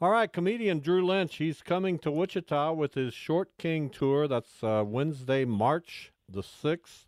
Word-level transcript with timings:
All 0.00 0.10
right, 0.10 0.30
comedian 0.30 0.80
Drew 0.80 1.04
Lynch. 1.04 1.36
He's 1.36 1.62
coming 1.62 1.98
to 2.00 2.10
Wichita 2.10 2.72
with 2.74 2.94
his 2.94 3.14
Short 3.14 3.56
King 3.56 3.88
tour. 3.88 4.28
That's 4.28 4.62
uh, 4.62 4.84
Wednesday, 4.86 5.44
March 5.46 6.12
the 6.28 6.42
6th 6.42 7.06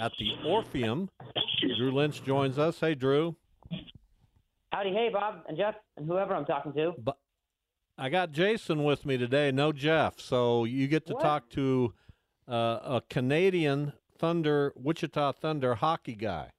at 0.00 0.12
the 0.18 0.30
Orpheum. 0.46 1.10
Drew 1.76 1.90
Lynch 1.90 2.22
joins 2.22 2.58
us. 2.58 2.78
Hey, 2.78 2.94
Drew. 2.94 3.34
Howdy, 4.72 4.90
hey, 4.92 5.08
Bob 5.12 5.42
and 5.48 5.56
Jeff 5.56 5.74
and 5.96 6.06
whoever 6.06 6.34
I'm 6.34 6.44
talking 6.44 6.72
to. 6.74 6.92
But 7.02 7.16
I 7.96 8.08
got 8.08 8.30
Jason 8.30 8.84
with 8.84 9.04
me 9.04 9.16
today, 9.18 9.50
no 9.50 9.72
Jeff. 9.72 10.20
So 10.20 10.64
you 10.64 10.86
get 10.86 11.06
to 11.06 11.14
What? 11.14 11.22
talk 11.22 11.48
to 11.50 11.92
uh, 12.48 12.52
a 12.84 13.02
Canadian 13.10 13.94
Thunder, 14.16 14.72
Wichita 14.76 15.32
Thunder 15.32 15.74
hockey 15.76 16.14
guy. 16.14 16.50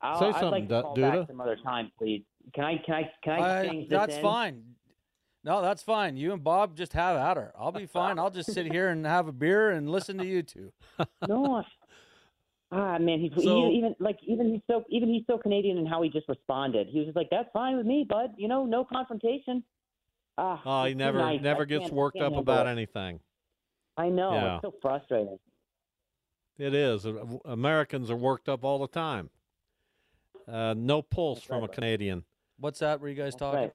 I'll, 0.00 0.18
Say 0.18 0.26
I'd 0.26 0.32
something, 0.40 0.50
like 0.50 0.68
to 0.70 0.82
call 0.82 0.96
Duda. 0.96 1.18
back 1.20 1.26
some 1.28 1.40
other 1.40 1.56
time, 1.62 1.92
please. 1.96 2.24
Can 2.54 2.64
I? 2.64 2.76
Can 2.84 2.94
I? 2.94 3.10
Can 3.22 3.32
I 3.42 3.60
I- 3.60 3.68
change 3.68 3.88
this 3.88 3.98
that's 3.98 4.16
in? 4.16 4.22
fine. 4.22 4.62
No, 5.44 5.60
that's 5.60 5.82
fine. 5.82 6.16
You 6.16 6.32
and 6.32 6.44
Bob 6.44 6.76
just 6.76 6.92
have 6.92 7.16
at 7.16 7.36
her. 7.36 7.52
I'll 7.58 7.72
be 7.72 7.86
fine. 7.86 8.16
I'll 8.18 8.30
just 8.30 8.52
sit 8.52 8.70
here 8.70 8.90
and 8.90 9.04
have 9.04 9.26
a 9.26 9.32
beer 9.32 9.70
and 9.70 9.90
listen 9.90 10.16
to 10.18 10.26
you 10.26 10.42
two. 10.42 10.72
No. 11.28 11.64
Ah 12.74 12.96
man, 12.98 13.18
he's 13.20 13.32
So- 13.42 13.68
he, 13.68 13.76
even 13.76 13.94
like 13.98 14.18
even 14.26 14.50
he's 14.52 14.62
so 14.70 14.84
even 14.88 15.08
he's 15.08 15.24
so 15.26 15.36
Canadian 15.38 15.76
in 15.78 15.84
how 15.86 16.00
he 16.02 16.08
just 16.10 16.28
responded. 16.28 16.86
He 16.88 16.98
was 17.00 17.06
just 17.06 17.16
like, 17.16 17.28
"That's 17.30 17.48
fine 17.52 17.76
with 17.76 17.84
me, 17.86 18.06
bud. 18.08 18.30
You 18.38 18.48
know, 18.48 18.64
no 18.64 18.84
confrontation." 18.84 19.62
Ah, 20.38 20.62
Oh, 20.64 20.84
he 20.84 20.94
never 20.94 21.18
nice. 21.18 21.42
never 21.42 21.62
I 21.62 21.66
gets 21.66 21.90
worked 21.90 22.16
up 22.18 22.34
about 22.34 22.66
it. 22.66 22.70
anything. 22.70 23.20
I 23.98 24.08
know. 24.08 24.32
Yeah. 24.32 24.54
It's 24.54 24.62
so 24.62 24.74
frustrating. 24.80 25.38
It 26.58 26.72
is. 26.74 27.04
Uh, 27.04 27.24
Americans 27.44 28.10
are 28.10 28.16
worked 28.16 28.48
up 28.48 28.64
all 28.64 28.78
the 28.78 28.86
time. 28.88 29.28
Uh, 30.48 30.74
no 30.76 31.02
pulse 31.02 31.38
That's 31.40 31.46
from 31.46 31.60
right, 31.60 31.70
a. 31.70 31.72
Canadian. 31.74 32.24
What's 32.62 32.78
that? 32.78 33.00
Were 33.00 33.08
you 33.08 33.16
guys 33.16 33.32
That's 33.32 33.40
talking? 33.40 33.60
right. 33.60 33.72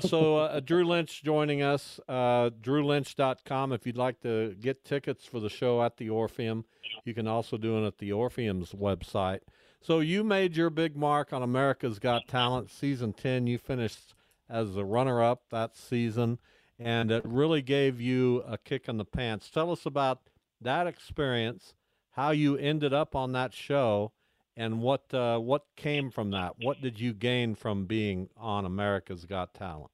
So, 0.00 0.36
uh, 0.36 0.60
Drew 0.60 0.84
Lynch 0.84 1.22
joining 1.24 1.62
us. 1.62 1.98
Uh, 2.06 2.50
DrewLynch.com. 2.60 3.72
If 3.72 3.86
you'd 3.86 3.96
like 3.96 4.20
to 4.20 4.54
get 4.60 4.84
tickets 4.84 5.24
for 5.24 5.40
the 5.40 5.48
show 5.48 5.82
at 5.82 5.96
the 5.96 6.10
Orpheum, 6.10 6.66
you 7.06 7.14
can 7.14 7.26
also 7.26 7.56
do 7.56 7.82
it 7.82 7.86
at 7.86 7.96
the 7.96 8.12
Orpheum's 8.12 8.72
website. 8.72 9.40
So, 9.80 10.00
you 10.00 10.24
made 10.24 10.58
your 10.58 10.68
big 10.68 10.94
mark 10.94 11.32
on 11.32 11.42
America's 11.42 11.98
Got 11.98 12.28
Talent 12.28 12.70
season 12.70 13.14
10. 13.14 13.46
You 13.46 13.56
finished 13.56 14.14
as 14.50 14.74
the 14.74 14.84
runner 14.84 15.22
up 15.22 15.44
that 15.50 15.74
season, 15.74 16.38
and 16.78 17.10
it 17.10 17.24
really 17.24 17.62
gave 17.62 17.98
you 17.98 18.44
a 18.46 18.58
kick 18.58 18.90
in 18.90 18.98
the 18.98 19.06
pants. 19.06 19.48
Tell 19.50 19.72
us 19.72 19.86
about 19.86 20.20
that 20.60 20.86
experience, 20.86 21.72
how 22.10 22.30
you 22.30 22.58
ended 22.58 22.92
up 22.92 23.16
on 23.16 23.32
that 23.32 23.54
show, 23.54 24.12
and 24.56 24.80
what 24.80 25.12
uh, 25.12 25.38
what 25.38 25.64
came 25.76 26.10
from 26.10 26.30
that. 26.30 26.54
What 26.60 26.80
did 26.80 27.00
you 27.00 27.12
gain 27.12 27.54
from 27.54 27.86
being 27.86 28.28
on 28.36 28.64
America's 28.64 29.24
Got 29.24 29.54
Talent? 29.54 29.90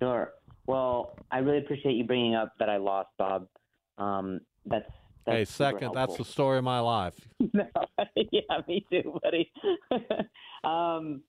Sure. 0.00 0.32
Well, 0.66 1.16
I 1.30 1.38
really 1.38 1.58
appreciate 1.58 1.92
you 1.92 2.04
bringing 2.04 2.34
up 2.34 2.54
that 2.58 2.68
I 2.68 2.78
lost, 2.78 3.10
Bob. 3.18 3.48
Um, 3.98 4.40
that's, 4.66 4.86
that's 5.26 5.36
hey, 5.36 5.44
second, 5.44 5.92
that's 5.94 6.16
the 6.16 6.24
story 6.24 6.58
of 6.58 6.64
my 6.64 6.80
life. 6.80 7.14
no, 7.52 7.66
yeah, 8.32 8.40
me 8.66 8.84
too, 8.90 9.18
buddy. 9.22 9.50
um, 10.64 11.22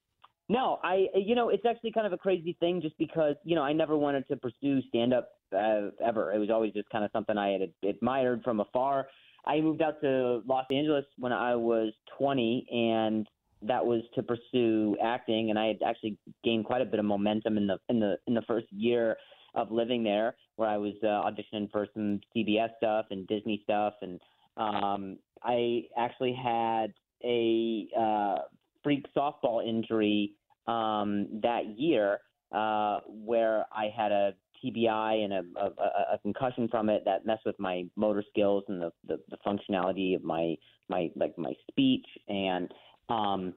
no, 0.47 0.79
I, 0.83 1.07
you 1.15 1.35
know, 1.35 1.49
it's 1.49 1.65
actually 1.65 1.91
kind 1.91 2.05
of 2.05 2.13
a 2.13 2.17
crazy 2.17 2.55
thing, 2.59 2.81
just 2.81 2.97
because 2.97 3.35
you 3.43 3.55
know 3.55 3.63
I 3.63 3.73
never 3.73 3.97
wanted 3.97 4.27
to 4.27 4.37
pursue 4.37 4.81
stand 4.89 5.13
up 5.13 5.29
uh, 5.53 5.89
ever. 6.05 6.33
It 6.33 6.39
was 6.39 6.49
always 6.49 6.73
just 6.73 6.89
kind 6.89 7.03
of 7.03 7.11
something 7.11 7.37
I 7.37 7.49
had 7.49 7.89
admired 7.89 8.41
from 8.43 8.59
afar. 8.59 9.07
I 9.47 9.61
moved 9.61 9.81
out 9.81 10.01
to 10.01 10.41
Los 10.47 10.65
Angeles 10.71 11.05
when 11.17 11.31
I 11.31 11.55
was 11.55 11.93
20, 12.17 12.67
and 12.71 13.27
that 13.61 13.85
was 13.85 14.01
to 14.15 14.23
pursue 14.23 14.95
acting. 15.03 15.49
And 15.49 15.59
I 15.59 15.67
had 15.67 15.77
actually 15.85 16.17
gained 16.43 16.65
quite 16.65 16.81
a 16.81 16.85
bit 16.85 16.99
of 16.99 17.05
momentum 17.05 17.57
in 17.57 17.67
the 17.67 17.77
in 17.89 17.99
the 17.99 18.17
in 18.27 18.33
the 18.33 18.41
first 18.43 18.67
year 18.71 19.17
of 19.53 19.71
living 19.71 20.03
there, 20.03 20.35
where 20.55 20.69
I 20.69 20.77
was 20.77 20.93
uh, 21.03 21.07
auditioning 21.07 21.71
for 21.71 21.87
some 21.93 22.19
CBS 22.35 22.69
stuff 22.77 23.05
and 23.11 23.27
Disney 23.27 23.61
stuff, 23.63 23.93
and 24.01 24.19
um, 24.57 25.17
I 25.43 25.83
actually 25.97 26.33
had 26.33 26.93
a 27.23 27.87
uh, 27.97 28.35
freak 28.83 29.05
softball 29.15 29.65
injury 29.67 30.33
um, 30.67 31.27
that 31.41 31.77
year 31.77 32.19
uh, 32.51 32.99
where 33.07 33.65
I 33.71 33.89
had 33.95 34.11
a 34.11 34.33
TBI 34.65 35.23
and 35.23 35.33
a, 35.33 35.43
a, 35.59 36.13
a- 36.13 36.19
concussion 36.19 36.67
from 36.67 36.89
it 36.89 37.03
that 37.05 37.25
messed 37.25 37.45
with 37.45 37.59
my 37.59 37.85
motor 37.95 38.23
skills 38.29 38.63
and 38.67 38.81
the, 38.81 38.91
the, 39.07 39.19
the 39.29 39.37
functionality 39.45 40.15
of 40.15 40.23
my 40.23 40.55
my 40.89 41.09
like 41.15 41.37
my 41.37 41.53
speech. 41.69 42.05
And 42.27 42.71
um, 43.09 43.53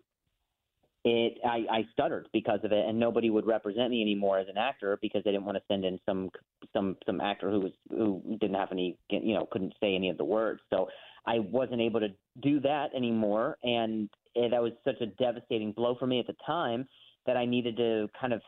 it 1.04 1.38
I, 1.44 1.64
I 1.70 1.84
stuttered 1.92 2.28
because 2.32 2.60
of 2.64 2.72
it. 2.72 2.84
And 2.86 2.98
nobody 2.98 3.30
would 3.30 3.46
represent 3.46 3.90
me 3.90 4.02
anymore 4.02 4.38
as 4.38 4.48
an 4.48 4.58
actor 4.58 4.98
because 5.00 5.22
they 5.24 5.30
didn't 5.30 5.46
want 5.46 5.56
to 5.56 5.62
send 5.68 5.84
in 5.84 5.98
some 6.04 6.30
some 6.72 6.96
some 7.06 7.20
actor 7.20 7.50
who 7.50 7.60
was 7.60 7.72
who 7.90 8.22
didn't 8.40 8.56
have 8.56 8.72
any 8.72 8.98
you 9.08 9.34
know 9.34 9.46
couldn't 9.50 9.74
say 9.80 9.94
any 9.94 10.10
of 10.10 10.18
the 10.18 10.24
words. 10.24 10.60
So 10.70 10.88
I 11.26 11.40
wasn't 11.40 11.80
able 11.80 12.00
to 12.00 12.08
do 12.42 12.60
that 12.60 12.88
anymore. 12.94 13.58
And 13.62 14.08
eh, 14.36 14.48
that 14.50 14.62
was 14.62 14.72
such 14.84 15.00
a 15.00 15.06
devastating 15.06 15.72
blow 15.72 15.96
for 15.98 16.06
me 16.06 16.20
at 16.20 16.26
the 16.26 16.36
time 16.46 16.86
that 17.26 17.36
I 17.36 17.44
needed 17.44 17.76
to 17.76 18.08
kind 18.18 18.32
of 18.32 18.40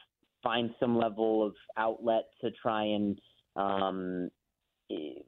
find 0.43 0.71
some 0.81 0.97
level 0.97 1.47
of 1.47 1.55
outlet 1.77 2.25
to 2.41 2.51
try 2.62 2.84
and 2.84 3.21
um 3.56 4.31
eh, 4.91 5.21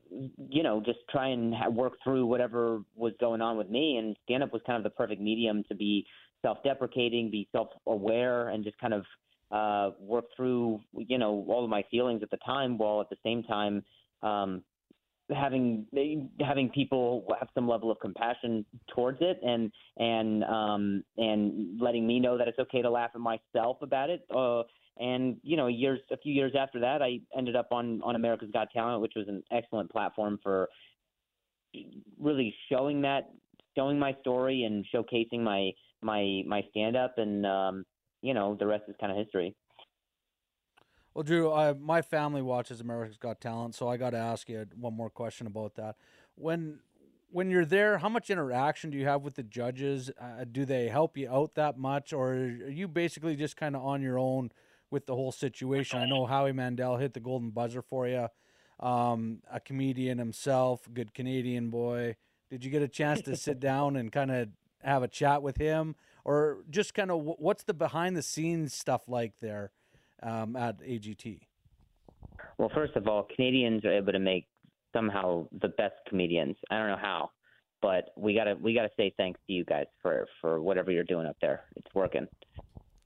you 0.48 0.62
know 0.62 0.82
just 0.84 0.98
try 1.10 1.28
and 1.28 1.54
work 1.74 1.94
through 2.02 2.26
whatever 2.26 2.82
was 2.94 3.12
going 3.20 3.40
on 3.40 3.56
with 3.56 3.70
me. 3.70 3.96
And 3.96 4.16
stand 4.24 4.42
up 4.42 4.52
was 4.52 4.62
kind 4.66 4.76
of 4.76 4.84
the 4.84 4.90
perfect 4.90 5.20
medium 5.20 5.64
to 5.68 5.74
be 5.74 6.06
self-deprecating 6.42 7.30
be 7.30 7.48
self-aware 7.52 8.48
and 8.48 8.64
just 8.64 8.76
kind 8.78 8.92
of 8.92 9.04
uh 9.52 9.94
work 10.00 10.24
through 10.36 10.80
you 10.92 11.18
know 11.18 11.44
all 11.48 11.62
of 11.64 11.70
my 11.70 11.84
feelings 11.90 12.22
at 12.22 12.30
the 12.30 12.38
time 12.38 12.78
while 12.78 13.00
at 13.00 13.08
the 13.10 13.16
same 13.24 13.42
time 13.44 13.84
um 14.22 14.62
having 15.34 15.86
having 16.40 16.68
people 16.70 17.24
have 17.38 17.48
some 17.54 17.68
level 17.68 17.90
of 17.90 17.98
compassion 18.00 18.64
towards 18.94 19.18
it 19.20 19.38
and 19.44 19.70
and 19.98 20.44
um 20.44 21.04
and 21.16 21.80
letting 21.80 22.06
me 22.06 22.18
know 22.18 22.36
that 22.36 22.48
it's 22.48 22.58
okay 22.58 22.82
to 22.82 22.90
laugh 22.90 23.10
at 23.14 23.20
myself 23.20 23.76
about 23.82 24.10
it 24.10 24.24
uh 24.34 24.62
and 24.98 25.36
you 25.42 25.56
know 25.56 25.66
years 25.66 26.00
a 26.10 26.16
few 26.16 26.32
years 26.32 26.52
after 26.58 26.80
that 26.80 27.02
i 27.02 27.18
ended 27.36 27.56
up 27.56 27.68
on 27.72 28.00
on 28.02 28.14
america's 28.14 28.50
got 28.52 28.70
talent 28.70 29.00
which 29.00 29.12
was 29.16 29.26
an 29.28 29.42
excellent 29.50 29.90
platform 29.90 30.38
for 30.42 30.68
really 32.18 32.54
showing 32.70 33.02
that 33.02 33.30
showing 33.76 33.98
my 33.98 34.14
story 34.20 34.64
and 34.64 34.84
showcasing 34.94 35.40
my 35.40 35.70
my 36.02 36.42
my 36.46 36.62
stand 36.70 36.96
up 36.96 37.14
and 37.16 37.46
um 37.46 37.84
you 38.20 38.34
know 38.34 38.56
the 38.58 38.66
rest 38.66 38.84
is 38.88 38.94
kind 39.00 39.12
of 39.12 39.18
history 39.18 39.54
Well, 41.14 41.22
Drew, 41.22 41.74
my 41.74 42.00
family 42.00 42.40
watches 42.40 42.80
America's 42.80 43.18
Got 43.18 43.40
Talent, 43.40 43.74
so 43.74 43.86
I 43.88 43.98
got 43.98 44.10
to 44.10 44.16
ask 44.16 44.48
you 44.48 44.64
one 44.78 44.94
more 44.94 45.10
question 45.10 45.46
about 45.46 45.74
that. 45.74 45.96
When 46.36 46.80
when 47.30 47.50
you're 47.50 47.64
there, 47.64 47.98
how 47.98 48.10
much 48.10 48.28
interaction 48.28 48.90
do 48.90 48.98
you 48.98 49.06
have 49.06 49.22
with 49.22 49.36
the 49.36 49.42
judges? 49.42 50.10
Uh, 50.20 50.44
do 50.50 50.66
they 50.66 50.88
help 50.88 51.16
you 51.16 51.30
out 51.30 51.54
that 51.54 51.78
much, 51.78 52.12
or 52.12 52.32
are 52.32 52.70
you 52.70 52.86
basically 52.88 53.36
just 53.36 53.56
kind 53.56 53.74
of 53.74 53.82
on 53.82 54.02
your 54.02 54.18
own 54.18 54.52
with 54.92 55.06
the 55.06 55.14
whole 55.14 55.32
situation? 55.32 55.98
I 55.98 56.06
know 56.06 56.26
Howie 56.26 56.52
Mandel 56.52 56.98
hit 56.98 57.14
the 57.14 57.20
golden 57.20 57.50
buzzer 57.50 57.82
for 57.82 58.06
you. 58.06 58.28
Um, 58.78 59.38
a 59.50 59.58
comedian 59.58 60.18
himself, 60.18 60.86
good 60.92 61.14
Canadian 61.14 61.70
boy. 61.70 62.16
Did 62.50 62.64
you 62.64 62.70
get 62.70 62.82
a 62.82 62.88
chance 62.88 63.22
to 63.22 63.36
sit 63.36 63.58
down 63.70 63.96
and 63.96 64.12
kind 64.12 64.30
of 64.30 64.48
have 64.82 65.02
a 65.02 65.08
chat 65.08 65.42
with 65.42 65.56
him, 65.56 65.94
or 66.24 66.58
just 66.68 66.92
kind 66.94 67.10
of 67.10 67.22
what's 67.22 67.64
the 67.64 67.74
behind 67.74 68.16
the 68.16 68.22
scenes 68.22 68.74
stuff 68.74 69.08
like 69.08 69.32
there 69.40 69.70
um, 70.22 70.56
at 70.56 70.80
AGT? 70.80 71.40
Well, 72.58 72.70
first 72.74 72.96
of 72.96 73.08
all, 73.08 73.26
Canadians 73.34 73.84
are 73.84 73.92
able 73.92 74.12
to 74.12 74.18
make 74.18 74.46
somehow 74.92 75.46
the 75.60 75.68
best 75.68 75.94
comedians. 76.08 76.56
I 76.70 76.78
don't 76.78 76.88
know 76.88 76.98
how, 77.00 77.30
but 77.80 78.10
we 78.16 78.34
gotta 78.34 78.56
we 78.60 78.74
gotta 78.74 78.90
say 78.96 79.14
thanks 79.16 79.40
to 79.46 79.52
you 79.52 79.64
guys 79.64 79.86
for 80.02 80.26
for 80.40 80.60
whatever 80.60 80.90
you're 80.90 81.04
doing 81.04 81.26
up 81.26 81.36
there. 81.40 81.64
It's 81.76 81.94
working. 81.94 82.26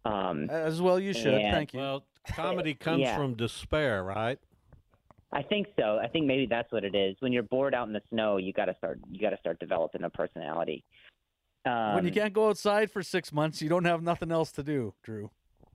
Um, 0.06 0.48
As 0.50 0.80
well, 0.80 0.98
you 1.00 1.12
should. 1.12 1.34
and- 1.34 1.52
Thank 1.54 1.74
you. 1.74 1.80
Well, 1.80 2.04
comedy 2.34 2.74
comes 2.80 3.00
Yeah. 3.00 3.16
from 3.16 3.34
despair, 3.34 4.02
right? 4.04 4.38
I 5.32 5.42
think 5.42 5.66
so. 5.78 5.98
I 6.02 6.06
think 6.06 6.26
maybe 6.26 6.46
that's 6.46 6.70
what 6.72 6.84
it 6.84 6.94
is. 6.94 7.16
When 7.20 7.32
you're 7.32 7.42
bored 7.42 7.74
out 7.74 7.86
in 7.88 7.92
the 7.92 8.00
snow, 8.10 8.36
you 8.36 8.52
got 8.52 8.66
to 8.66 8.74
start. 8.76 9.00
You 9.10 9.20
got 9.20 9.30
to 9.30 9.38
start 9.38 9.58
developing 9.58 10.04
a 10.04 10.10
personality. 10.10 10.84
Um, 11.64 11.96
when 11.96 12.04
you 12.04 12.12
can't 12.12 12.32
go 12.32 12.48
outside 12.48 12.90
for 12.92 13.02
six 13.02 13.32
months, 13.32 13.60
you 13.60 13.68
don't 13.68 13.84
have 13.84 14.02
nothing 14.02 14.30
else 14.30 14.52
to 14.52 14.62
do, 14.62 14.94
Drew. 15.02 15.30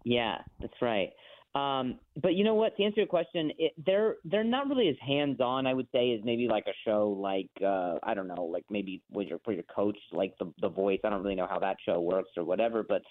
Yeah, 0.05 0.37
that's 0.61 0.73
right. 0.81 1.09
Um, 1.53 1.99
but 2.21 2.33
you 2.35 2.45
know 2.45 2.55
what? 2.55 2.77
To 2.77 2.83
answer 2.83 3.01
your 3.01 3.07
question, 3.07 3.51
it, 3.59 3.73
they're 3.85 4.15
they're 4.23 4.45
not 4.45 4.69
really 4.69 4.87
as 4.87 4.95
hands 5.05 5.41
on. 5.41 5.67
I 5.67 5.73
would 5.73 5.87
say 5.93 6.13
as 6.13 6.21
maybe 6.23 6.47
like 6.47 6.65
a 6.67 6.73
show 6.85 7.09
like 7.09 7.49
uh, 7.63 7.95
I 8.03 8.13
don't 8.13 8.29
know, 8.29 8.43
like 8.45 8.63
maybe 8.69 9.01
with 9.11 9.27
your 9.27 9.39
for 9.43 9.51
your 9.51 9.63
coach, 9.63 9.97
like 10.13 10.33
the 10.39 10.51
the 10.61 10.69
Voice. 10.69 10.99
I 11.03 11.09
don't 11.09 11.21
really 11.21 11.35
know 11.35 11.47
how 11.49 11.59
that 11.59 11.75
show 11.85 11.99
works 11.99 12.29
or 12.37 12.45
whatever, 12.45 12.83
but 12.87 13.01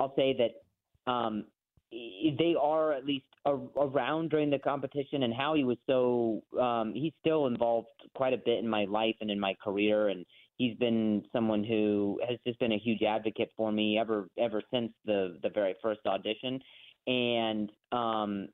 I'll 0.00 0.14
say 0.16 0.36
that 0.38 1.10
um, 1.10 1.44
they 1.92 2.54
are 2.60 2.92
at 2.92 3.04
least 3.04 3.26
a, 3.44 3.54
around 3.54 4.30
during 4.30 4.50
the 4.50 4.58
competition. 4.58 5.22
And 5.22 5.34
Howie 5.34 5.64
was 5.64 5.78
so 5.86 6.42
um, 6.60 6.92
he's 6.94 7.12
still 7.20 7.46
involved 7.46 7.88
quite 8.14 8.32
a 8.32 8.38
bit 8.38 8.58
in 8.58 8.68
my 8.68 8.86
life 8.86 9.16
and 9.20 9.30
in 9.30 9.38
my 9.38 9.54
career, 9.62 10.08
and 10.08 10.24
he's 10.60 10.76
been 10.76 11.22
someone 11.32 11.64
who 11.64 12.20
has 12.28 12.38
just 12.46 12.58
been 12.58 12.72
a 12.72 12.78
huge 12.78 13.02
advocate 13.02 13.50
for 13.56 13.72
me 13.72 13.98
ever 13.98 14.28
ever 14.38 14.62
since 14.70 14.92
the 15.06 15.38
the 15.42 15.48
very 15.48 15.74
first 15.82 16.00
audition 16.06 16.60
and 17.06 17.72
um 17.92 18.46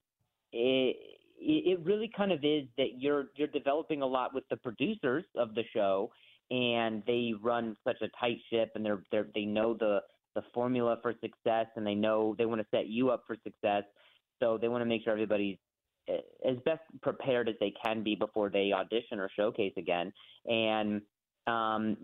it 0.53 0.97
it 1.39 1.81
really 1.85 2.11
kind 2.17 2.31
of 2.31 2.45
is 2.45 2.65
that 2.79 2.99
you're 2.99 3.27
you're 3.35 3.49
developing 3.49 4.03
a 4.03 4.07
lot 4.07 4.33
with 4.33 4.45
the 4.51 4.57
producers 4.57 5.25
of 5.37 5.55
the 5.57 5.65
show 5.75 6.09
and 6.53 7.03
they 7.09 7.33
run 7.43 7.77
such 7.85 8.01
a 8.03 8.09
tight 8.21 8.39
ship 8.51 8.71
and 8.77 8.87
they're 8.87 9.03
they're 9.11 9.27
they 9.35 9.45
know 9.45 9.75
the 9.75 9.99
the 10.37 10.44
formula 10.55 10.99
for 11.03 11.12
success 11.21 11.67
and 11.75 11.85
they 11.85 11.94
know 11.94 12.37
they 12.38 12.47
want 12.47 12.61
to 12.61 12.67
set 12.71 12.87
you 12.87 13.11
up 13.11 13.25
for 13.27 13.37
success 13.43 13.83
so 14.41 14.56
they 14.61 14.69
want 14.69 14.83
to 14.83 14.87
make 14.87 15.03
sure 15.03 15.12
everybody's 15.12 15.59
eh, 16.09 16.19
as 16.49 16.56
best 16.65 16.83
prepared 17.03 17.49
as 17.49 17.56
they 17.59 17.73
can 17.85 18.05
be 18.05 18.15
before 18.15 18.49
they 18.49 18.73
audition 18.73 19.19
or 19.19 19.29
showcase 19.37 19.73
again 19.77 20.12
and 20.47 21.03
um, 21.47 21.97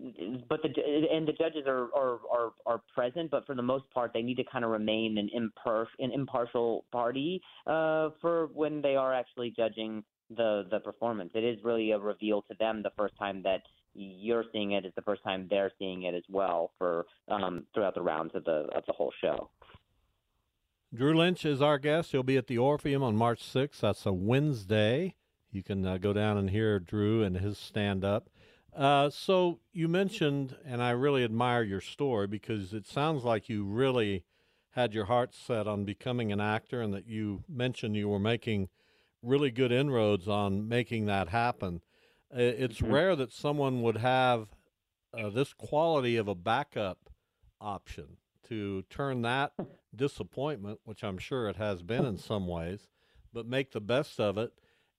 but 0.47 0.61
the 0.61 0.69
and 1.11 1.27
the 1.27 1.33
judges 1.33 1.63
are, 1.67 1.89
are 1.93 2.19
are 2.31 2.51
are 2.65 2.81
present, 2.95 3.29
but 3.29 3.45
for 3.45 3.55
the 3.55 3.61
most 3.61 3.83
part, 3.93 4.11
they 4.13 4.21
need 4.21 4.37
to 4.37 4.43
kind 4.45 4.63
of 4.63 4.71
remain 4.71 5.17
an 5.17 5.29
impar- 5.35 5.85
an 5.99 6.11
impartial 6.13 6.85
party 6.93 7.41
uh, 7.67 8.11
for 8.21 8.47
when 8.53 8.81
they 8.81 8.95
are 8.95 9.13
actually 9.13 9.51
judging 9.51 10.01
the 10.29 10.63
the 10.71 10.79
performance. 10.79 11.31
It 11.35 11.43
is 11.43 11.59
really 11.61 11.91
a 11.91 11.99
reveal 11.99 12.41
to 12.43 12.55
them 12.57 12.81
the 12.83 12.91
first 12.97 13.15
time 13.19 13.43
that 13.43 13.63
you're 13.93 14.45
seeing 14.51 14.71
it. 14.71 14.85
it 14.85 14.89
is 14.89 14.93
the 14.95 15.01
first 15.01 15.23
time 15.23 15.47
they're 15.49 15.71
seeing 15.79 16.03
it 16.03 16.15
as 16.15 16.23
well 16.29 16.71
for 16.77 17.05
um, 17.27 17.65
throughout 17.73 17.95
the 17.95 18.01
rounds 18.01 18.31
of 18.35 18.43
the 18.45 18.67
of 18.75 18.83
the 18.87 18.93
whole 18.93 19.13
show. 19.21 19.49
Drew 20.93 21.15
Lynch 21.15 21.43
is 21.43 21.61
our 21.61 21.79
guest. 21.79 22.11
He'll 22.11 22.21
be 22.21 22.37
at 22.37 22.45
the 22.45 22.59
Orpheum 22.59 23.01
on 23.01 23.15
March 23.15 23.41
6th. 23.41 23.79
That's 23.79 24.05
a 24.05 24.13
Wednesday. 24.13 25.15
You 25.51 25.63
can 25.63 25.85
uh, 25.85 25.97
go 25.97 26.13
down 26.13 26.37
and 26.37 26.51
hear 26.51 26.79
Drew 26.79 27.23
and 27.23 27.37
his 27.37 27.57
stand 27.57 28.05
up. 28.05 28.29
Uh, 28.75 29.09
so 29.09 29.59
you 29.71 29.87
mentioned, 29.87 30.55
and 30.65 30.81
I 30.81 30.91
really 30.91 31.23
admire 31.23 31.63
your 31.63 31.81
story 31.81 32.27
because 32.27 32.73
it 32.73 32.87
sounds 32.87 33.23
like 33.23 33.49
you 33.49 33.63
really 33.63 34.23
had 34.71 34.93
your 34.93 35.05
heart 35.05 35.35
set 35.35 35.67
on 35.67 35.83
becoming 35.83 36.31
an 36.31 36.41
actor, 36.41 36.81
and 36.81 36.93
that 36.93 37.07
you 37.07 37.43
mentioned 37.47 37.95
you 37.95 38.09
were 38.09 38.19
making 38.19 38.69
really 39.21 39.51
good 39.51 39.71
inroads 39.71 40.27
on 40.27 40.67
making 40.67 41.05
that 41.05 41.29
happen. 41.29 41.81
It's 42.35 42.81
Mhm. 42.81 42.91
rare 42.91 43.15
that 43.15 43.31
someone 43.31 43.81
would 43.81 43.97
have 43.97 44.49
uh, 45.13 45.29
this 45.29 45.53
quality 45.53 46.15
of 46.15 46.27
a 46.27 46.35
backup 46.35 47.09
option 47.61 48.17
to 48.43 48.81
turn 48.83 49.21
that 49.21 49.53
disappointment, 49.95 50.79
which 50.83 51.03
I'm 51.03 51.17
sure 51.19 51.47
it 51.47 51.57
has 51.57 51.83
been 51.83 52.05
in 52.05 52.17
some 52.17 52.47
ways, 52.47 52.87
but 53.31 53.45
make 53.45 53.71
the 53.71 53.81
best 53.81 54.19
of 54.19 54.37
it 54.37 54.53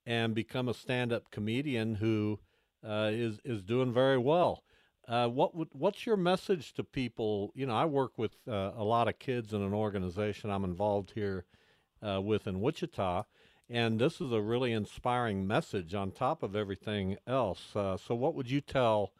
and 0.07 0.35
become 0.35 0.69
a 0.69 0.75
stand-up 0.75 1.31
comedian 1.31 1.97
who 1.97 2.39
uh, 2.87 3.11
is 3.13 3.41
is 3.45 3.63
doing 3.63 3.93
very 3.93 4.19
well. 4.19 4.63
Uh, 5.09 5.29
what 5.29 5.55
would 5.55 5.69
what's 5.73 6.07
your 6.07 6.17
message 6.17 6.73
to 6.75 6.85
people? 6.85 7.51
You 7.55 7.67
know, 7.67 7.75
I 7.75 7.85
work 7.87 8.17
with 8.17 8.37
uh, 8.47 8.73
a 8.77 8.85
lot 8.85 9.09
of 9.09 9.19
kids 9.19 9.53
in 9.53 9.63
an 9.63 9.75
organization 9.75 10.51
I'm 10.51 10.65
involved 10.65 11.13
here 11.15 11.45
uh, 12.07 12.21
with 12.21 12.47
in 12.47 12.61
Wichita, 12.61 13.25
and 13.69 13.99
this 13.99 14.21
is 14.21 14.33
a 14.33 14.41
really 14.41 14.73
inspiring 14.73 15.47
message 15.47 15.95
on 15.95 16.11
top 16.11 16.43
of 16.43 16.55
everything 16.55 17.17
else. 17.27 17.75
Uh, 17.75 17.97
so, 17.97 18.15
what 18.15 18.35
would 18.35 18.51
you 18.51 18.61
tell? 18.61 19.13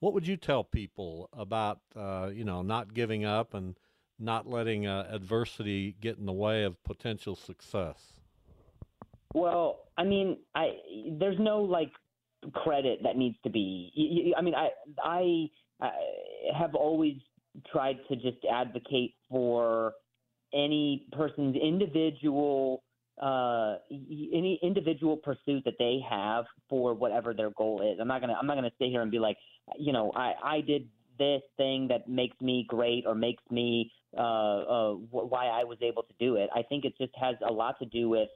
What 0.00 0.14
would 0.14 0.26
you 0.26 0.36
tell 0.36 0.64
people 0.64 1.28
about 1.32 1.80
uh, 1.94 2.30
you 2.32 2.44
know 2.44 2.62
not 2.62 2.94
giving 2.94 3.24
up 3.24 3.54
and 3.54 3.76
not 4.18 4.48
letting 4.48 4.86
uh, 4.86 5.06
adversity 5.10 5.96
get 6.00 6.18
in 6.18 6.26
the 6.26 6.32
way 6.32 6.64
of 6.64 6.82
potential 6.84 7.36
success? 7.36 8.14
Well, 9.34 9.84
I 9.96 10.04
mean, 10.04 10.38
I 10.54 10.72
there's 11.18 11.38
no 11.38 11.62
like 11.62 11.92
credit 12.52 13.00
that 13.04 13.16
needs 13.16 13.36
to 13.44 13.50
be. 13.50 14.34
I 14.36 14.42
mean, 14.42 14.54
I 14.54 14.70
I, 15.02 15.48
I 15.80 15.90
have 16.58 16.74
always 16.74 17.16
tried 17.70 17.98
to 18.08 18.16
just 18.16 18.38
advocate 18.50 19.14
for 19.30 19.92
any 20.54 21.06
person's 21.12 21.56
individual 21.56 22.82
uh 23.22 23.76
any 23.90 24.58
individual 24.62 25.16
pursuit 25.16 25.62
that 25.64 25.74
they 25.78 26.00
have 26.08 26.44
for 26.68 26.92
whatever 26.92 27.32
their 27.32 27.50
goal 27.50 27.80
is. 27.80 27.98
I'm 28.00 28.08
not 28.08 28.20
gonna 28.20 28.34
I'm 28.38 28.46
not 28.46 28.56
gonna 28.56 28.72
sit 28.78 28.88
here 28.88 29.02
and 29.02 29.10
be 29.10 29.18
like, 29.18 29.36
you 29.78 29.92
know, 29.92 30.12
I 30.14 30.34
I 30.42 30.60
did 30.60 30.88
this 31.18 31.42
thing 31.56 31.88
that 31.88 32.08
makes 32.08 32.40
me 32.40 32.66
great 32.68 33.04
or 33.06 33.14
makes 33.14 33.42
me 33.50 33.92
uh, 34.16 34.20
uh 34.20 34.92
wh- 34.94 35.30
why 35.30 35.46
I 35.46 35.64
was 35.64 35.78
able 35.80 36.02
to 36.02 36.14
do 36.18 36.36
it. 36.36 36.50
I 36.54 36.62
think 36.62 36.84
it 36.84 36.94
just 36.98 37.12
has 37.20 37.36
a 37.48 37.52
lot 37.52 37.78
to 37.78 37.86
do 37.86 38.08
with 38.08 38.28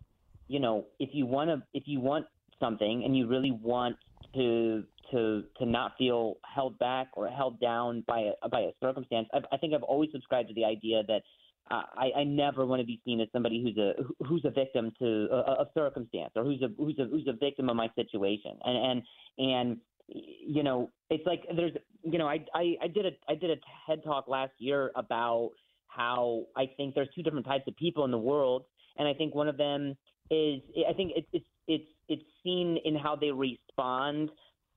you 0.48 0.60
know, 0.60 0.86
if 1.00 1.10
you 1.12 1.26
want 1.26 1.50
to, 1.50 1.62
if 1.74 1.84
you 1.86 2.00
want 2.00 2.26
something 2.60 3.02
and 3.04 3.16
you 3.16 3.26
really 3.26 3.50
want 3.50 3.96
to 4.34 4.84
to 5.12 5.44
to 5.58 5.66
not 5.66 5.92
feel 5.98 6.36
held 6.54 6.78
back 6.78 7.08
or 7.14 7.28
held 7.28 7.60
down 7.60 8.04
by 8.06 8.30
a 8.42 8.48
by 8.48 8.60
a 8.60 8.70
circumstance, 8.80 9.28
I, 9.32 9.38
I 9.52 9.56
think 9.56 9.74
I've 9.74 9.82
always 9.82 10.10
subscribed 10.12 10.48
to 10.48 10.54
the 10.54 10.64
idea 10.64 11.02
that 11.08 11.22
I, 11.70 12.10
I 12.18 12.24
never 12.24 12.64
want 12.64 12.80
to 12.80 12.86
be 12.86 13.00
seen 13.04 13.20
as 13.20 13.28
somebody 13.32 13.62
who's 13.62 13.76
a 13.76 14.24
who's 14.24 14.44
a 14.44 14.50
victim 14.50 14.92
to 15.00 15.28
a, 15.32 15.66
circumstance 15.74 16.30
or 16.36 16.44
who's 16.44 16.62
a 16.62 16.68
who's 16.76 16.98
a 16.98 17.04
who's 17.04 17.26
a 17.26 17.32
victim 17.32 17.68
of 17.68 17.76
my 17.76 17.88
situation. 17.96 18.58
And 18.64 18.76
and 18.76 19.02
and 19.38 19.76
you 20.08 20.62
know, 20.62 20.90
it's 21.10 21.26
like 21.26 21.42
there's 21.54 21.72
you 22.02 22.18
know, 22.18 22.28
I 22.28 22.44
I, 22.54 22.76
I 22.82 22.88
did 22.88 23.06
a 23.06 23.10
I 23.28 23.34
did 23.34 23.50
a 23.50 23.56
TED 23.86 24.04
talk 24.04 24.28
last 24.28 24.52
year 24.58 24.92
about 24.94 25.50
how 25.88 26.44
I 26.56 26.66
think 26.76 26.94
there's 26.94 27.08
two 27.14 27.22
different 27.22 27.46
types 27.46 27.64
of 27.66 27.76
people 27.76 28.04
in 28.04 28.10
the 28.10 28.18
world, 28.18 28.64
and 28.96 29.08
I 29.08 29.14
think 29.14 29.34
one 29.34 29.48
of 29.48 29.56
them 29.56 29.96
is 30.30 30.60
I 30.88 30.92
think 30.92 31.12
it's 31.16 31.28
it's 31.32 31.46
it's 31.66 31.90
it's 32.08 32.24
seen 32.44 32.78
in 32.84 32.94
how 32.94 33.16
they 33.16 33.32
respond 33.32 34.30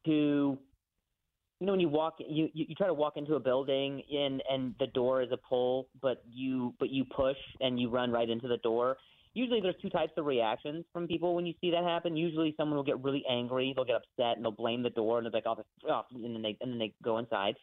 to 0.05 0.57
you 1.59 1.65
know 1.65 1.73
when 1.73 1.79
you 1.79 1.89
walk 1.89 2.15
you, 2.19 2.49
you 2.53 2.75
try 2.75 2.87
to 2.87 2.93
walk 2.93 3.17
into 3.17 3.35
a 3.35 3.39
building 3.39 4.01
and 4.11 4.41
and 4.49 4.75
the 4.79 4.87
door 4.87 5.21
is 5.21 5.29
a 5.31 5.37
pull 5.37 5.87
but 6.01 6.23
you 6.29 6.73
but 6.79 6.89
you 6.89 7.05
push 7.05 7.37
and 7.59 7.79
you 7.79 7.89
run 7.89 8.11
right 8.11 8.29
into 8.29 8.47
the 8.47 8.57
door 8.57 8.97
usually 9.33 9.61
there's 9.61 9.75
two 9.81 9.89
types 9.89 10.13
of 10.17 10.25
reactions 10.25 10.85
from 10.91 11.07
people 11.07 11.35
when 11.35 11.45
you 11.45 11.53
see 11.61 11.71
that 11.71 11.83
happen 11.83 12.15
usually 12.15 12.53
someone 12.57 12.77
will 12.77 12.83
get 12.83 13.01
really 13.03 13.23
angry 13.29 13.73
they'll 13.75 13.85
get 13.85 13.95
upset 13.95 14.37
and 14.37 14.43
they'll 14.43 14.51
blame 14.51 14.83
the 14.83 14.89
door 14.89 15.17
and 15.17 15.25
they're 15.25 15.31
like 15.31 15.43
oh, 15.45 15.55
this- 15.55 15.65
and 16.13 16.35
then 16.35 16.41
they 16.41 16.57
and 16.61 16.71
then 16.71 16.79
they 16.79 16.93
go 17.03 17.17
inside 17.17 17.55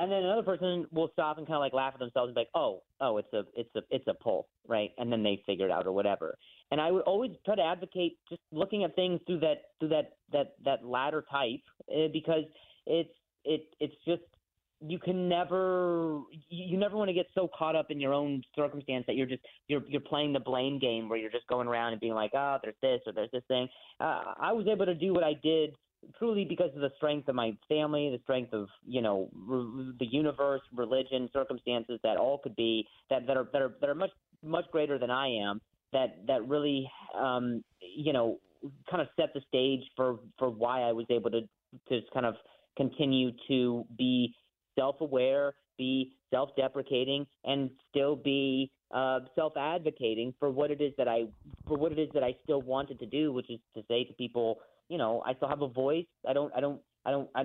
and 0.00 0.10
then 0.10 0.22
another 0.22 0.42
person 0.42 0.86
will 0.92 1.10
stop 1.12 1.36
and 1.36 1.46
kind 1.46 1.56
of 1.56 1.60
like 1.60 1.74
laugh 1.74 1.92
at 1.92 2.00
themselves 2.00 2.28
and 2.28 2.34
be 2.34 2.40
like, 2.40 2.48
"Oh, 2.54 2.82
oh, 3.02 3.18
it's 3.18 3.30
a, 3.34 3.44
it's 3.54 3.68
a, 3.76 3.80
it's 3.90 4.06
a 4.06 4.14
pull, 4.14 4.48
right?" 4.66 4.92
And 4.96 5.12
then 5.12 5.22
they 5.22 5.42
figure 5.44 5.66
it 5.66 5.70
out 5.70 5.86
or 5.86 5.92
whatever. 5.92 6.38
And 6.70 6.80
I 6.80 6.90
would 6.90 7.02
always 7.02 7.32
try 7.44 7.54
to 7.54 7.62
advocate 7.62 8.16
just 8.26 8.40
looking 8.50 8.82
at 8.82 8.94
things 8.94 9.20
through 9.26 9.40
that, 9.40 9.72
through 9.78 9.90
that, 9.90 10.16
that, 10.32 10.54
that 10.64 10.86
latter 10.86 11.22
type, 11.30 11.60
uh, 11.94 12.08
because 12.14 12.44
it's, 12.86 13.10
it, 13.44 13.62
it's 13.80 13.94
just 14.06 14.22
you 14.86 14.98
can 14.98 15.28
never, 15.28 16.20
you, 16.48 16.78
never 16.78 16.96
want 16.96 17.08
to 17.08 17.14
get 17.14 17.26
so 17.34 17.48
caught 17.56 17.76
up 17.76 17.90
in 17.90 18.00
your 18.00 18.14
own 18.14 18.42
circumstance 18.56 19.04
that 19.06 19.14
you're 19.14 19.26
just, 19.26 19.42
you're, 19.68 19.82
you're 19.88 20.00
playing 20.00 20.32
the 20.32 20.40
blame 20.40 20.78
game 20.78 21.08
where 21.08 21.18
you're 21.18 21.30
just 21.30 21.46
going 21.48 21.68
around 21.68 21.92
and 21.92 22.00
being 22.00 22.14
like, 22.14 22.30
"Oh, 22.34 22.56
there's 22.62 22.74
this 22.80 23.00
or 23.06 23.12
there's 23.12 23.30
this 23.30 23.42
thing." 23.46 23.68
Uh, 24.00 24.22
I 24.40 24.52
was 24.52 24.66
able 24.66 24.86
to 24.86 24.94
do 24.94 25.12
what 25.12 25.22
I 25.22 25.34
did 25.42 25.74
truly 26.18 26.44
because 26.44 26.70
of 26.74 26.80
the 26.80 26.90
strength 26.96 27.28
of 27.28 27.34
my 27.34 27.56
family, 27.68 28.10
the 28.10 28.22
strength 28.22 28.52
of 28.52 28.68
you 28.86 29.02
know 29.02 29.28
r- 29.50 29.92
the 29.98 30.06
universe, 30.06 30.62
religion, 30.74 31.28
circumstances 31.32 32.00
that 32.02 32.16
all 32.16 32.38
could 32.38 32.56
be 32.56 32.86
that 33.10 33.26
that 33.26 33.36
are 33.36 33.48
that 33.52 33.62
are 33.62 33.74
that 33.80 33.90
are 33.90 33.94
much 33.94 34.10
much 34.42 34.64
greater 34.72 34.98
than 34.98 35.10
I 35.10 35.28
am. 35.28 35.60
That 35.92 36.26
that 36.26 36.48
really 36.48 36.90
um, 37.14 37.62
you 37.80 38.12
know 38.12 38.38
kind 38.90 39.02
of 39.02 39.08
set 39.16 39.34
the 39.34 39.40
stage 39.48 39.82
for 39.96 40.18
for 40.38 40.48
why 40.50 40.82
I 40.82 40.92
was 40.92 41.06
able 41.10 41.30
to 41.30 41.40
to 41.40 42.00
just 42.00 42.10
kind 42.12 42.26
of 42.26 42.34
continue 42.80 43.30
to 43.48 43.84
be 43.98 44.34
self-aware, 44.78 45.54
be 45.76 46.12
self-deprecating 46.32 47.26
and 47.44 47.70
still 47.90 48.16
be 48.16 48.70
uh, 48.94 49.20
self-advocating 49.34 50.34
for 50.38 50.50
what 50.50 50.70
it 50.70 50.80
is 50.80 50.92
that 50.98 51.08
I 51.08 51.24
for 51.66 51.76
what 51.76 51.92
it 51.92 51.98
is 51.98 52.08
that 52.14 52.24
I 52.24 52.34
still 52.42 52.62
wanted 52.62 52.98
to 53.00 53.06
do, 53.06 53.32
which 53.32 53.50
is 53.50 53.60
to 53.76 53.82
say 53.88 54.04
to 54.04 54.12
people, 54.14 54.58
you 54.88 54.98
know, 54.98 55.22
I 55.24 55.34
still 55.34 55.48
have 55.48 55.62
a 55.62 55.68
voice. 55.68 56.06
I 56.28 56.32
don't, 56.32 56.52
I 56.56 56.60
don't, 56.60 56.80
I 57.06 57.10
don't, 57.12 57.28
I, 57.34 57.44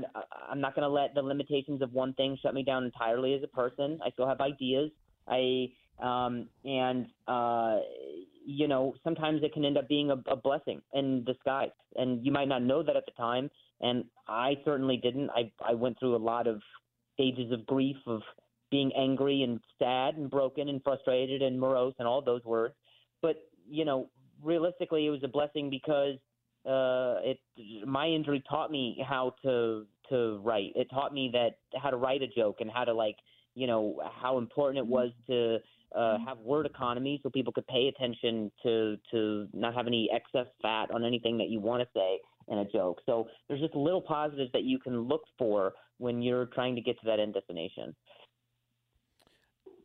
I'm 0.50 0.60
not 0.60 0.76
going 0.76 0.84
to 0.84 0.90
let 0.90 1.14
the 1.14 1.22
limitations 1.22 1.82
of 1.82 1.94
one 1.94 2.14
thing 2.14 2.38
shut 2.42 2.54
me 2.54 2.64
down 2.64 2.84
entirely 2.84 3.34
as 3.34 3.44
a 3.44 3.48
person. 3.48 4.00
I 4.06 4.10
still 4.12 4.28
have 4.28 4.42
ideas. 4.42 4.92
I 5.28 5.68
um, 6.02 6.50
and 6.66 7.08
uh, 7.28 7.78
you 8.46 8.68
know, 8.68 8.96
sometimes 9.04 9.42
it 9.44 9.54
can 9.54 9.66
end 9.66 9.78
up 9.78 9.88
being 9.88 10.12
a, 10.12 10.18
a 10.28 10.36
blessing 10.36 10.82
in 10.94 11.24
disguise, 11.24 11.70
and 11.96 12.26
you 12.26 12.32
might 12.32 12.48
not 12.48 12.64
know 12.64 12.84
that 12.84 12.96
at 12.96 13.06
the 13.06 13.14
time. 13.18 13.50
And 13.82 14.06
I 14.28 14.56
certainly 14.64 14.98
didn't. 14.98 15.30
I 15.32 15.52
I 15.66 15.74
went 15.74 16.00
through 16.00 16.16
a 16.16 16.18
lot 16.18 16.48
of 16.48 16.62
stages 17.14 17.52
of 17.52 17.66
grief 17.66 17.98
of 18.08 18.22
being 18.72 18.92
angry 18.98 19.44
and 19.44 19.60
sad 19.80 20.16
and 20.16 20.30
broken 20.30 20.70
and 20.70 20.82
frustrated 20.84 21.42
and 21.42 21.60
morose 21.60 21.94
and 22.00 22.08
all 22.08 22.22
those 22.22 22.44
words. 22.44 22.74
But 23.22 23.38
you 23.70 23.86
know, 23.86 24.10
realistically, 24.42 25.08
it 25.08 25.10
was 25.10 25.24
a 25.24 25.28
blessing 25.28 25.70
because 25.70 26.16
uh, 26.66 27.22
it 27.24 27.40
my 27.86 28.08
injury 28.08 28.44
taught 28.50 28.72
me 28.72 29.04
how 29.08 29.36
to 29.44 29.86
to 30.10 30.40
write. 30.44 30.72
It 30.76 30.88
taught 30.90 31.14
me 31.14 31.30
that 31.34 31.58
how 31.82 31.90
to 31.90 31.98
write 31.98 32.22
a 32.22 32.28
joke 32.28 32.58
and 32.62 32.72
how 32.72 32.84
to 32.84 32.94
like 32.94 33.18
you 33.56 33.68
know 33.68 34.00
how 34.22 34.38
important 34.38 34.80
it 34.80 34.88
was 34.88 35.12
to 35.28 35.58
uh, 35.96 36.18
have 36.26 36.38
word 36.40 36.66
economy 36.66 37.20
so 37.24 37.30
people 37.30 37.54
could 37.54 37.68
pay 37.68 37.88
attention 37.88 38.52
to 38.64 38.98
to 39.12 39.48
not 39.54 39.74
have 39.74 39.88
any 39.88 40.10
excess 40.14 40.48
fat 40.62 40.92
on 40.92 41.06
anything 41.06 41.38
that 41.38 41.50
you 41.50 41.60
want 41.60 41.82
to 41.82 41.88
say 41.94 42.20
in 42.48 42.60
a 42.60 42.66
joke. 42.66 43.02
So 43.06 43.28
there's 43.48 43.62
just 43.62 43.76
little 43.76 44.02
positives 44.02 44.52
that 44.54 44.64
you 44.64 44.80
can 44.80 45.02
look 45.02 45.24
for 45.38 45.74
when 45.98 46.22
you're 46.22 46.48
trying 46.48 46.76
to 46.76 46.82
get 46.82 47.00
to 47.00 47.06
that 47.06 47.20
end 47.20 47.34
destination. 47.34 47.96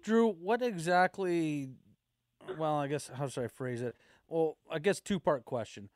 Drew, 0.03 0.31
what 0.31 0.63
exactly? 0.63 1.71
Well, 2.59 2.77
I 2.77 2.87
guess 2.87 3.11
how 3.15 3.29
should 3.29 3.45
I 3.45 3.49
phrase 3.49 3.83
it? 3.83 3.97
Well, 4.29 4.57
I 4.71 4.79
guess 4.79 5.01
two 5.01 5.21
part 5.21 5.45
question. 5.45 5.89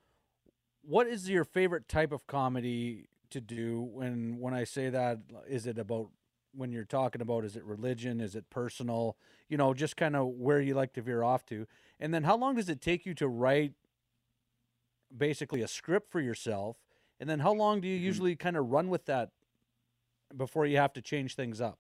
What 0.83 1.07
is 1.07 1.29
your 1.29 1.45
favorite 1.45 1.89
type 1.89 2.13
of 2.13 2.27
comedy 2.27 3.07
to 3.31 3.41
do? 3.41 3.81
When 3.81 4.39
when 4.39 4.53
I 4.53 4.65
say 4.65 4.91
that, 4.91 5.21
is 5.49 5.67
it 5.67 5.79
about 5.79 6.11
when 6.53 6.71
you're 6.71 6.85
talking 6.85 7.23
about? 7.23 7.45
Is 7.45 7.57
it 7.57 7.65
religion? 7.65 8.21
Is 8.21 8.35
it 8.35 8.51
personal? 8.51 9.17
You 9.49 9.57
know, 9.57 9.73
just 9.73 9.97
kind 9.97 10.15
of 10.17 10.27
where 10.27 10.61
you 10.61 10.75
like 10.75 10.93
to 10.95 11.03
veer 11.03 11.23
off 11.23 11.47
to. 11.47 11.67
And 11.99 12.13
then, 12.13 12.25
how 12.25 12.37
long 12.37 12.57
does 12.57 12.69
it 12.69 12.83
take 12.83 13.07
you 13.07 13.15
to 13.15 13.29
write 13.29 13.73
basically 15.17 15.63
a 15.63 15.69
script 15.69 16.11
for 16.11 16.21
yourself? 16.21 16.77
And 17.21 17.29
then, 17.29 17.41
how 17.41 17.53
long 17.53 17.81
do 17.81 17.89
you 17.89 17.97
mm-hmm. 17.97 18.05
usually 18.05 18.37
kind 18.37 18.57
of 18.57 18.71
run 18.71 18.89
with 18.89 19.07
that 19.07 19.31
before 20.37 20.67
you 20.67 20.77
have 20.77 20.93
to 20.95 21.03
change 21.03 21.37
things 21.37 21.61
up? 21.61 21.79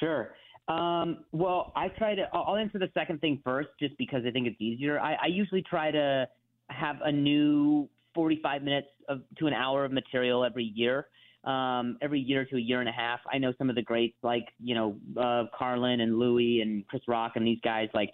Sure. 0.00 0.34
Um, 0.68 1.24
well, 1.32 1.72
I 1.76 1.88
try 1.88 2.14
to. 2.14 2.28
I'll 2.32 2.56
answer 2.56 2.78
the 2.78 2.90
second 2.94 3.20
thing 3.20 3.40
first, 3.44 3.68
just 3.78 3.96
because 3.98 4.22
I 4.26 4.30
think 4.30 4.46
it's 4.46 4.60
easier. 4.60 4.98
I, 4.98 5.14
I 5.14 5.26
usually 5.26 5.62
try 5.62 5.90
to 5.90 6.28
have 6.70 6.96
a 7.04 7.12
new 7.12 7.88
45 8.14 8.62
minutes 8.62 8.88
of, 9.08 9.20
to 9.38 9.46
an 9.46 9.52
hour 9.52 9.84
of 9.84 9.92
material 9.92 10.44
every 10.44 10.64
year. 10.64 11.06
Um, 11.44 11.96
every 12.02 12.18
year 12.18 12.44
to 12.44 12.56
a 12.56 12.60
year 12.60 12.80
and 12.80 12.88
a 12.88 12.92
half. 12.92 13.20
I 13.32 13.38
know 13.38 13.52
some 13.56 13.70
of 13.70 13.76
the 13.76 13.82
greats 13.82 14.16
like 14.24 14.48
you 14.58 14.74
know 14.74 14.96
uh, 15.16 15.44
Carlin 15.56 16.00
and 16.00 16.18
Louis 16.18 16.60
and 16.60 16.84
Chris 16.88 17.02
Rock 17.06 17.32
and 17.36 17.46
these 17.46 17.60
guys 17.62 17.88
like 17.94 18.10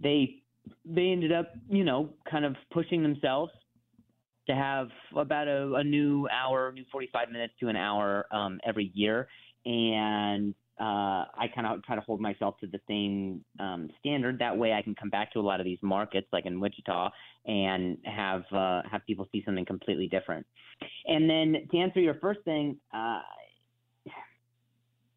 they 0.00 0.41
they 0.84 1.08
ended 1.08 1.32
up 1.32 1.52
you 1.68 1.84
know 1.84 2.10
kind 2.30 2.44
of 2.44 2.56
pushing 2.70 3.02
themselves 3.02 3.52
to 4.48 4.54
have 4.54 4.88
about 5.16 5.46
a, 5.46 5.74
a 5.74 5.84
new 5.84 6.26
hour, 6.28 6.72
new 6.72 6.84
45 6.90 7.30
minutes 7.30 7.54
to 7.60 7.68
an 7.68 7.76
hour 7.76 8.26
um, 8.32 8.58
every 8.66 8.90
year, 8.94 9.28
and 9.64 10.54
uh, 10.80 11.26
I 11.38 11.46
kind 11.54 11.66
of 11.66 11.84
try 11.84 11.94
to 11.94 12.00
hold 12.00 12.20
myself 12.20 12.56
to 12.58 12.66
the 12.66 12.80
same 12.88 13.44
um, 13.60 13.88
standard. 14.00 14.38
That 14.40 14.56
way, 14.56 14.72
I 14.72 14.82
can 14.82 14.94
come 14.94 15.10
back 15.10 15.32
to 15.32 15.38
a 15.38 15.42
lot 15.42 15.60
of 15.60 15.64
these 15.64 15.78
markets, 15.80 16.26
like 16.32 16.44
in 16.44 16.58
Wichita, 16.58 17.10
and 17.46 17.98
have 18.04 18.42
uh, 18.52 18.82
have 18.90 19.06
people 19.06 19.28
see 19.30 19.42
something 19.44 19.64
completely 19.64 20.08
different. 20.08 20.44
And 21.06 21.30
then 21.30 21.68
to 21.70 21.78
answer 21.78 22.00
your 22.00 22.14
first 22.14 22.40
thing, 22.44 22.78
uh, 22.92 23.20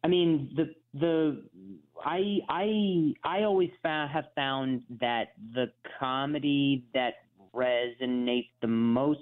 I 0.04 0.08
mean 0.08 0.52
the 0.54 0.74
the 0.98 1.42
I 2.06 2.38
I 2.48 3.14
I 3.24 3.42
always 3.42 3.70
found, 3.82 4.10
have 4.12 4.26
found 4.34 4.82
that 5.00 5.32
the 5.54 5.66
comedy 5.98 6.84
that 6.94 7.14
resonates 7.54 8.50
the 8.62 8.68
most 8.68 9.20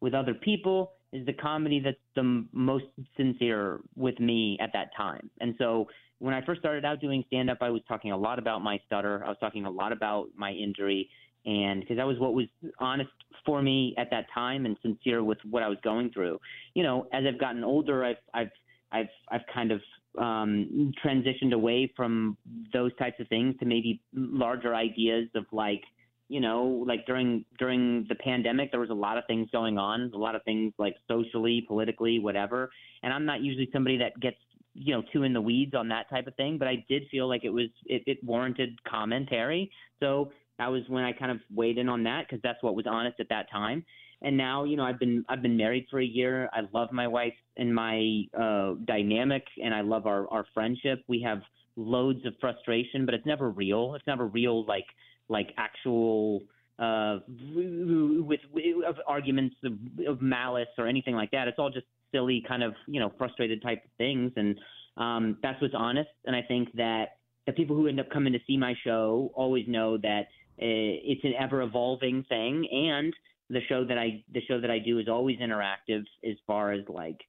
with 0.00 0.14
other 0.14 0.34
people 0.34 0.92
is 1.12 1.26
the 1.26 1.32
comedy 1.32 1.80
that's 1.80 1.96
the 2.14 2.46
most 2.52 2.84
sincere 3.16 3.80
with 3.96 4.18
me 4.20 4.56
at 4.60 4.70
that 4.72 4.90
time. 4.96 5.30
And 5.40 5.54
so 5.58 5.88
when 6.18 6.32
I 6.32 6.44
first 6.44 6.60
started 6.60 6.84
out 6.84 7.00
doing 7.00 7.24
stand 7.26 7.50
up, 7.50 7.58
I 7.60 7.70
was 7.70 7.82
talking 7.88 8.12
a 8.12 8.16
lot 8.16 8.38
about 8.38 8.62
my 8.62 8.80
stutter. 8.86 9.22
I 9.24 9.28
was 9.28 9.38
talking 9.40 9.64
a 9.66 9.70
lot 9.70 9.92
about 9.92 10.28
my 10.36 10.52
injury. 10.52 11.08
And 11.44 11.80
because 11.80 11.96
that 11.96 12.06
was 12.06 12.18
what 12.18 12.34
was 12.34 12.46
honest 12.78 13.10
for 13.44 13.62
me 13.62 13.94
at 13.98 14.10
that 14.10 14.26
time 14.32 14.66
and 14.66 14.76
sincere 14.82 15.22
with 15.22 15.38
what 15.48 15.62
I 15.62 15.68
was 15.68 15.78
going 15.82 16.10
through. 16.10 16.40
You 16.74 16.82
know, 16.82 17.06
as 17.12 17.24
I've 17.26 17.38
gotten 17.38 17.64
older, 17.64 18.04
I've, 18.04 18.16
I've, 18.34 18.50
I've, 18.92 19.08
I've 19.30 19.42
kind 19.52 19.72
of 19.72 19.80
um, 20.18 20.92
transitioned 21.04 21.52
away 21.52 21.92
from 21.96 22.36
those 22.72 22.94
types 22.96 23.20
of 23.20 23.28
things 23.28 23.54
to 23.60 23.66
maybe 23.66 24.00
larger 24.14 24.74
ideas 24.74 25.28
of 25.34 25.44
like, 25.52 25.82
you 26.28 26.40
know, 26.40 26.84
like 26.86 27.06
during 27.06 27.44
during 27.58 28.04
the 28.08 28.16
pandemic, 28.16 28.72
there 28.72 28.80
was 28.80 28.90
a 28.90 28.94
lot 28.94 29.16
of 29.16 29.24
things 29.28 29.48
going 29.52 29.78
on, 29.78 30.10
a 30.12 30.18
lot 30.18 30.34
of 30.34 30.42
things 30.42 30.72
like 30.76 30.96
socially, 31.06 31.64
politically, 31.68 32.18
whatever. 32.18 32.70
And 33.04 33.12
I'm 33.12 33.24
not 33.24 33.42
usually 33.42 33.68
somebody 33.72 33.96
that 33.98 34.18
gets 34.20 34.38
you 34.74 34.94
know 34.94 35.02
too 35.12 35.22
in 35.22 35.32
the 35.32 35.40
weeds 35.40 35.74
on 35.74 35.88
that 35.88 36.08
type 36.10 36.26
of 36.26 36.34
thing, 36.34 36.58
but 36.58 36.68
I 36.68 36.84
did 36.88 37.04
feel 37.10 37.28
like 37.28 37.44
it 37.44 37.50
was 37.50 37.68
it, 37.86 38.02
it 38.06 38.18
warranted 38.24 38.78
commentary. 38.84 39.70
So 40.00 40.32
that 40.58 40.68
was 40.68 40.82
when 40.88 41.04
I 41.04 41.12
kind 41.12 41.30
of 41.30 41.38
weighed 41.54 41.78
in 41.78 41.88
on 41.88 42.02
that 42.04 42.26
because 42.26 42.42
that's 42.42 42.62
what 42.62 42.74
was 42.74 42.86
honest 42.88 43.20
at 43.20 43.28
that 43.28 43.50
time. 43.50 43.84
And 44.26 44.36
now, 44.36 44.64
you 44.64 44.76
know, 44.76 44.82
I've 44.82 44.98
been 44.98 45.24
I've 45.28 45.40
been 45.40 45.56
married 45.56 45.86
for 45.88 46.00
a 46.00 46.04
year. 46.04 46.50
I 46.52 46.62
love 46.72 46.90
my 46.90 47.06
wife 47.06 47.32
and 47.56 47.72
my 47.72 48.24
uh, 48.36 48.74
dynamic, 48.84 49.44
and 49.62 49.72
I 49.72 49.82
love 49.82 50.08
our 50.08 50.28
our 50.30 50.44
friendship. 50.52 51.04
We 51.06 51.22
have 51.22 51.42
loads 51.76 52.26
of 52.26 52.34
frustration, 52.40 53.06
but 53.06 53.14
it's 53.14 53.24
never 53.24 53.50
real. 53.50 53.94
It's 53.94 54.06
never 54.08 54.26
real 54.26 54.66
like 54.66 54.86
like 55.28 55.50
actual 55.56 56.42
uh, 56.80 57.18
with, 57.54 58.40
with 58.52 58.96
arguments 59.06 59.54
of, 59.62 59.74
of 60.08 60.20
malice 60.20 60.74
or 60.76 60.88
anything 60.88 61.14
like 61.14 61.30
that. 61.30 61.46
It's 61.46 61.60
all 61.60 61.70
just 61.70 61.86
silly, 62.10 62.42
kind 62.48 62.64
of 62.64 62.74
you 62.88 62.98
know 62.98 63.12
frustrated 63.16 63.62
type 63.62 63.84
of 63.84 63.90
things, 63.96 64.32
and 64.34 64.58
um, 64.96 65.38
that's 65.40 65.62
what's 65.62 65.74
honest. 65.76 66.10
And 66.24 66.34
I 66.34 66.42
think 66.42 66.72
that 66.74 67.18
the 67.46 67.52
people 67.52 67.76
who 67.76 67.86
end 67.86 68.00
up 68.00 68.10
coming 68.10 68.32
to 68.32 68.40
see 68.44 68.56
my 68.56 68.74
show 68.82 69.30
always 69.34 69.66
know 69.68 69.98
that 69.98 70.22
uh, 70.60 70.98
it's 71.12 71.22
an 71.22 71.34
ever 71.38 71.62
evolving 71.62 72.24
thing, 72.28 72.66
and 72.72 73.14
the 73.50 73.60
show 73.68 73.84
that 73.84 73.98
I 73.98 74.24
the 74.32 74.42
show 74.46 74.60
that 74.60 74.70
I 74.70 74.78
do 74.78 74.98
is 74.98 75.08
always 75.08 75.38
interactive 75.38 76.04
as 76.24 76.36
far 76.46 76.72
as 76.72 76.82
like 76.88 77.20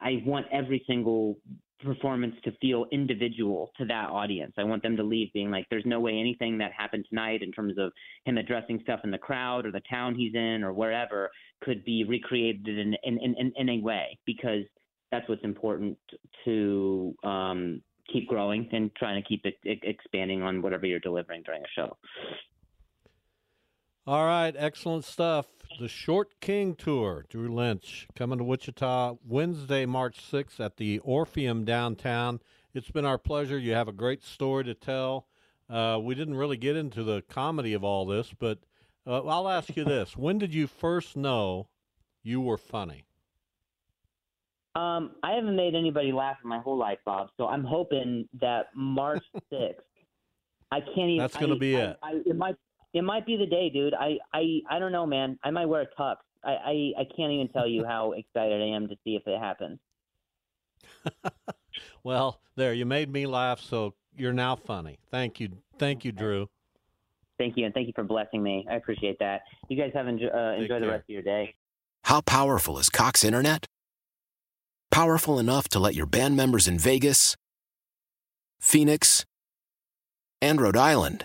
I 0.00 0.22
want 0.26 0.46
every 0.52 0.84
single 0.86 1.38
performance 1.82 2.34
to 2.44 2.52
feel 2.60 2.86
individual 2.92 3.70
to 3.76 3.84
that 3.84 4.08
audience. 4.08 4.54
I 4.56 4.64
want 4.64 4.82
them 4.82 4.96
to 4.96 5.02
leave 5.02 5.32
being 5.32 5.50
like, 5.50 5.66
there's 5.70 5.84
no 5.84 6.00
way 6.00 6.12
anything 6.18 6.58
that 6.58 6.72
happened 6.72 7.04
tonight 7.08 7.42
in 7.42 7.52
terms 7.52 7.74
of 7.78 7.92
him 8.24 8.38
addressing 8.38 8.80
stuff 8.82 9.00
in 9.04 9.10
the 9.10 9.18
crowd 9.18 9.66
or 9.66 9.72
the 9.72 9.82
town 9.88 10.14
he's 10.14 10.34
in 10.34 10.64
or 10.64 10.72
wherever 10.72 11.30
could 11.62 11.84
be 11.84 12.04
recreated 12.04 12.66
in 12.66 12.94
in, 13.02 13.18
in, 13.18 13.34
in 13.38 13.52
any 13.58 13.80
way 13.80 14.18
because 14.24 14.64
that's 15.10 15.28
what's 15.28 15.44
important 15.44 15.96
to 16.44 17.14
um, 17.22 17.80
keep 18.12 18.28
growing 18.28 18.68
and 18.72 18.94
trying 18.96 19.22
to 19.22 19.28
keep 19.28 19.44
it, 19.44 19.56
it 19.62 19.78
expanding 19.82 20.42
on 20.42 20.60
whatever 20.60 20.86
you're 20.86 21.00
delivering 21.00 21.42
during 21.42 21.62
a 21.62 21.68
show. 21.74 21.96
All 24.06 24.26
right, 24.26 24.54
excellent 24.54 25.06
stuff. 25.06 25.46
The 25.80 25.88
Short 25.88 26.38
King 26.40 26.74
Tour, 26.74 27.24
Drew 27.30 27.48
Lynch, 27.48 28.06
coming 28.14 28.36
to 28.36 28.44
Wichita 28.44 29.14
Wednesday, 29.26 29.86
March 29.86 30.20
6th 30.30 30.60
at 30.60 30.76
the 30.76 30.98
Orpheum 30.98 31.64
downtown. 31.64 32.40
It's 32.74 32.90
been 32.90 33.06
our 33.06 33.16
pleasure. 33.16 33.58
You 33.58 33.72
have 33.72 33.88
a 33.88 33.92
great 33.92 34.22
story 34.22 34.62
to 34.64 34.74
tell. 34.74 35.26
Uh, 35.70 35.98
we 36.02 36.14
didn't 36.14 36.34
really 36.34 36.58
get 36.58 36.76
into 36.76 37.02
the 37.02 37.22
comedy 37.30 37.72
of 37.72 37.82
all 37.82 38.04
this, 38.04 38.34
but 38.38 38.58
uh, 39.06 39.22
I'll 39.22 39.48
ask 39.48 39.74
you 39.74 39.84
this: 39.84 40.18
When 40.18 40.36
did 40.36 40.52
you 40.52 40.66
first 40.66 41.16
know 41.16 41.68
you 42.22 42.42
were 42.42 42.58
funny? 42.58 43.06
Um, 44.74 45.12
I 45.22 45.32
haven't 45.32 45.56
made 45.56 45.74
anybody 45.74 46.12
laugh 46.12 46.36
in 46.44 46.50
my 46.50 46.58
whole 46.58 46.76
life, 46.76 46.98
Bob. 47.06 47.30
So 47.38 47.46
I'm 47.46 47.64
hoping 47.64 48.28
that 48.38 48.66
March 48.74 49.24
6th. 49.50 49.76
I 50.70 50.80
can't 50.80 50.98
even. 50.98 51.18
That's 51.18 51.38
going 51.38 51.54
to 51.54 51.58
be 51.58 51.78
I, 51.78 51.84
it. 51.84 51.96
I, 52.02 52.12
it 52.26 52.36
might 52.36 52.56
it 52.94 53.02
might 53.02 53.26
be 53.26 53.36
the 53.36 53.46
day, 53.46 53.68
dude. 53.68 53.92
I 53.92 54.18
I 54.32 54.60
I 54.70 54.78
don't 54.78 54.92
know, 54.92 55.04
man. 55.04 55.38
I 55.42 55.50
might 55.50 55.66
wear 55.66 55.82
a 55.82 56.00
tux. 56.00 56.16
I 56.42 56.50
I, 56.50 56.92
I 57.00 57.04
can't 57.16 57.32
even 57.32 57.48
tell 57.48 57.66
you 57.66 57.84
how 57.84 58.12
excited 58.16 58.62
I 58.62 58.74
am 58.74 58.88
to 58.88 58.96
see 59.04 59.16
if 59.16 59.26
it 59.26 59.38
happens. 59.38 59.78
well, 62.04 62.40
there 62.56 62.72
you 62.72 62.86
made 62.86 63.12
me 63.12 63.26
laugh, 63.26 63.60
so 63.60 63.94
you're 64.16 64.32
now 64.32 64.56
funny. 64.56 64.98
Thank 65.10 65.40
you, 65.40 65.50
thank 65.78 66.04
you, 66.04 66.12
Drew. 66.12 66.48
Thank 67.36 67.56
you, 67.56 67.64
and 67.64 67.74
thank 67.74 67.88
you 67.88 67.92
for 67.94 68.04
blessing 68.04 68.42
me. 68.42 68.64
I 68.70 68.76
appreciate 68.76 69.18
that. 69.18 69.42
You 69.68 69.76
guys 69.76 69.90
have 69.92 70.06
enjoy, 70.06 70.28
uh, 70.28 70.54
enjoy 70.56 70.78
the 70.78 70.86
rest 70.86 71.02
of 71.02 71.08
your 71.08 71.22
day. 71.22 71.54
How 72.04 72.20
powerful 72.20 72.78
is 72.78 72.88
Cox 72.88 73.24
Internet? 73.24 73.66
Powerful 74.92 75.40
enough 75.40 75.68
to 75.70 75.80
let 75.80 75.96
your 75.96 76.06
band 76.06 76.36
members 76.36 76.68
in 76.68 76.78
Vegas, 76.78 77.34
Phoenix, 78.60 79.24
and 80.40 80.60
Rhode 80.60 80.76
Island. 80.76 81.24